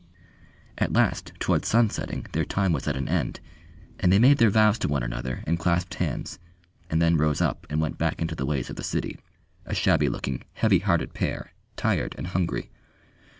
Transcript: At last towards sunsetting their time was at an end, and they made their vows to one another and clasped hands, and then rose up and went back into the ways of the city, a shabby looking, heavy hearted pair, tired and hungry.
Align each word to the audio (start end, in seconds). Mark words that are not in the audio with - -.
At 0.79 0.93
last 0.93 1.31
towards 1.39 1.67
sunsetting 1.67 2.25
their 2.31 2.43
time 2.43 2.73
was 2.73 2.87
at 2.87 2.97
an 2.97 3.07
end, 3.07 3.39
and 3.99 4.11
they 4.11 4.17
made 4.17 4.39
their 4.39 4.49
vows 4.49 4.79
to 4.79 4.87
one 4.87 5.03
another 5.03 5.43
and 5.45 5.59
clasped 5.59 5.93
hands, 5.93 6.39
and 6.89 6.99
then 6.99 7.17
rose 7.17 7.39
up 7.39 7.67
and 7.69 7.79
went 7.79 7.99
back 7.99 8.19
into 8.19 8.33
the 8.33 8.47
ways 8.47 8.71
of 8.71 8.77
the 8.77 8.83
city, 8.83 9.19
a 9.63 9.75
shabby 9.75 10.09
looking, 10.09 10.43
heavy 10.53 10.79
hearted 10.79 11.13
pair, 11.13 11.53
tired 11.75 12.15
and 12.17 12.25
hungry. 12.29 12.71